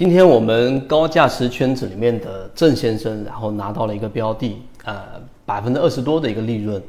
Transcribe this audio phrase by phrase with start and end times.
[0.00, 4.96] 今天我们高价值圈子里面的郑先生，然后拿到了一个标的，呃，
[5.44, 6.82] 百分之二十多的一个利润。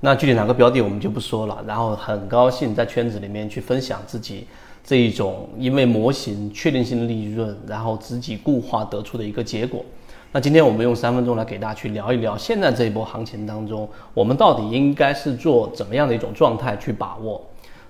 [0.00, 1.62] 那具体哪个标的我们就不说了。
[1.66, 4.46] 然后很高兴在圈子里面去分享自己
[4.82, 9.84] 这一种因为模型确定性的利润，然后自己固化得出的一个结果。
[10.32, 17.44] 那今天我们用三分钟来给大家去聊一聊，现在这一波行情当中，我们到底应该是做怎么样的一种状态去把握？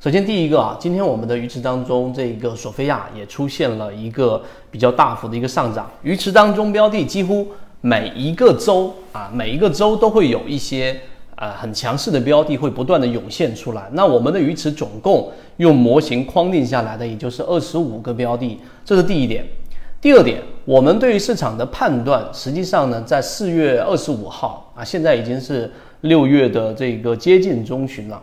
[0.04, 5.90] 首先，第一个啊，今天我们的鱼池当中，这个索菲亚也出现了一个比较大幅的一个上涨。
[6.02, 7.48] 鱼池当中标的几乎
[7.80, 10.94] 每一个周啊，每一个周都会有一些
[11.36, 13.88] 呃很强势的标的会不断的涌现出来。
[13.92, 19.42] 那我们的鱼池总共用模型框定下来的，也就是二十五个标的，这是第一点。
[20.02, 28.22] 第二点，我们对于市场的判断，实际上呢，在四月二十五号啊，现在已经是六月的这个接近中旬了。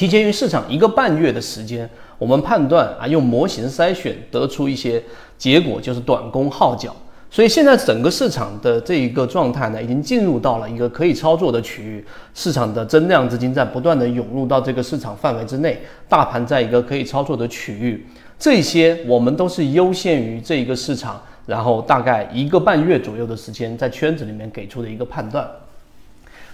[0.00, 1.86] 提前于市场一个半月的时间，
[2.16, 5.02] 我们判断啊，用模型筛选得出一些
[5.36, 6.96] 结果，就是短工号角。
[7.30, 12.02] 所以现在整个市场的这一个状态呢，已经进入到了一个可以操作的区域，
[12.32, 18.06] 市场的增量资金在不断的涌入到这个市场范围之内，大盘在一个可以操作的区域，
[18.38, 25.46] 这些我们都是优先于这一个市场，然后大概一个半月左右的时间，在圈子里面给出的一个判断。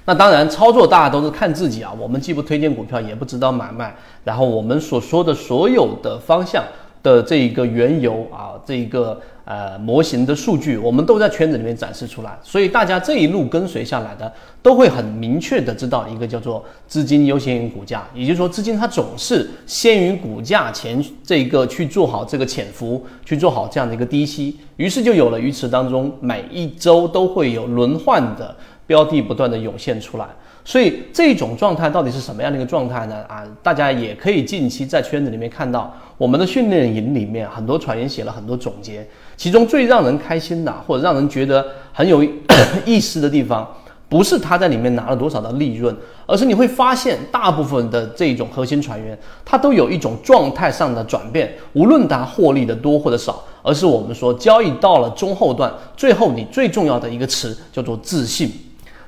[0.09, 1.93] 那当然，操作大家都是看自己啊。
[1.99, 3.93] 我们既不推荐股票，也不指导买卖。
[4.23, 6.63] 然后我们所说的所有的方向
[7.03, 12.39] 的这一个缘由啊，这一个呃模型的数据，我们都在圈子里面展示出来。
[12.41, 14.33] 所以大家这一路跟随下来的，
[14.63, 24.57] 都会很明确的知道一个叫做资金优先于股价，也就是说资金它总是先于股价前这个去做好这个潜伏，去做好这样的一个低吸。
[24.77, 28.55] 于是就有了鱼池当中每一周都会有轮换的。
[28.87, 30.27] 标的不断的涌现出来，
[30.65, 33.17] 所以这种状态到底是什么样的一个状态呢？
[33.29, 42.25] 啊，大家也可以近期在圈子里面看到，我们的训练营里面很多船员写了很多总结，其中最让人开心的或者让人觉得很有
[42.87, 43.69] 意思的地方，
[44.09, 58.48] 不是他在里面拿了多少的利润，而是你会发现大部分的这种核心船员，他都有一种状态上的转变，无论他获利的多或者少，而是我们说交易到了中后段，最后你最重要的一个词叫做自信。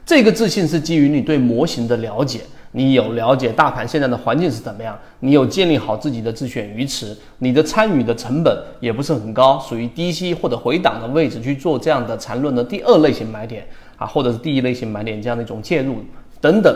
[0.08, 2.40] 这个自信是基于你对模型的了解，
[2.72, 13.66] 你有了解大盘现在的环境是怎么样，你有建立好自己的自选鱼池，你的参与的成本也不是很高，属于低吸或者回档的位置去做这样的缠论的第二类型买点
[13.98, 15.96] 啊，或者是第一类型买点这样的一种介入
[16.40, 16.74] 等等，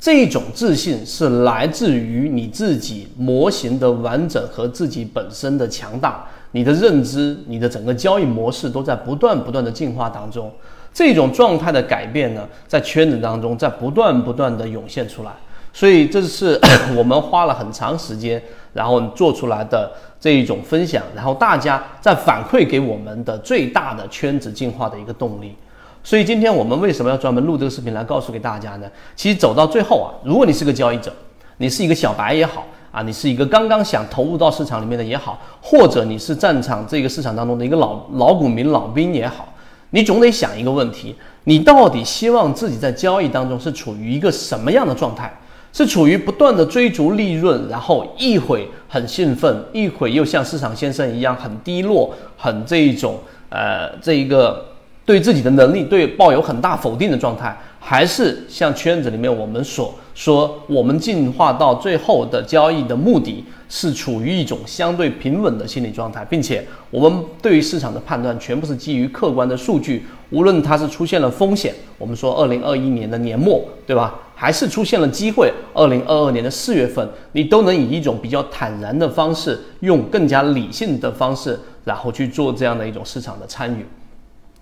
[0.00, 10.52] 这种自信是来自于你自己模型的完整和自己本身的强大，你的认知，你的整个交易模式都在不断不断的进化当中。
[10.94, 15.32] 这种状态的改变呢，在圈子当中在不断不断的涌现出来，
[15.72, 16.58] 所以这是
[16.96, 18.40] 我们花了很长时间，
[18.72, 25.54] 然后做出来的这一种分享，然后大家在反馈给我们的最大的圈子进化的一个动力。
[26.02, 28.86] 所以今天我们为什么要专门录这个视频来告诉给大家呢？
[29.14, 31.12] 其实走到最后啊，如果你是个交易者，
[31.58, 39.48] 你是一个小白也好啊，你是一个刚刚想投入到市场里面的也好，或者你是战场这个市场当中的一个老老股民、老兵也好。
[39.90, 41.14] 你总得想一个问题：
[41.44, 45.32] 你到底希望自己在交易当中是处于一个什么样的状态？
[45.70, 53.18] 是处于不断的追逐利润，然后一会很兴奋，一会又像市场先生一样很低落，很这一种
[53.50, 54.64] 呃这一个
[55.08, 57.56] 对自己的能力对抱有很大否定的状态？
[57.80, 63.42] 还是像圈子里面我们所说，我们进化到最后的交易的目的？
[63.70, 70.04] 是处于一种相对平稳的心理状态，并且我们对于市场的判断全部是基于客观的数据。
[70.28, 74.14] 无论它是出现了风险，我们说二零二一年的年末，对吧？
[74.34, 83.86] 还是出现了机会，二零二二年的四月份，你都能以一种比较坦然的方式，用更加理性的方式，然后去做这样的一种市场的参与。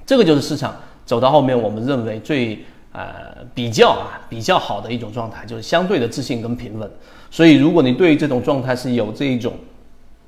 [0.06, 0.74] 这个就是市场
[1.04, 2.64] 走到后面，我们认为最。
[2.92, 6.90] 呃，比较啊，比较好的一种状态，就是相对的自信跟平稳。
[7.30, 9.52] 所以，如果你对于这种状态是有这一种，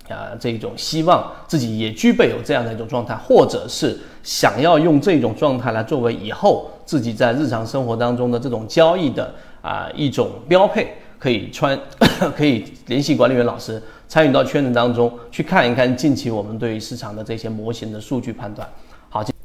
[0.07, 11.81] 啊，这一种希望自己也具备有这样的一种状态，或者是想要用这种状态来作为以后自己在日常生活当中的这种交易的啊一种标配，可以穿，
[12.37, 18.69] 可以联系管理员老师参与到圈子当中去看一看近期我们对于市场的这些模型的数据判断。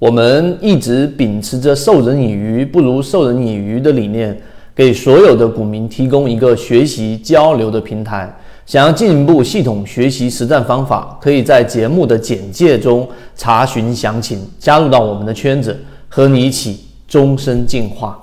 [0.04, 4.38] 我们一直秉持着授人以鱼不如授人以渔的理念，
[4.76, 8.30] 给所有的股民提供一个学习交流的平台。
[8.66, 13.08] 想要进一步系统学习实战方法，可以在节目的简介中
[13.38, 15.80] 查询详情，加入到我们的圈子，
[16.10, 18.20] 和你一起终身进化。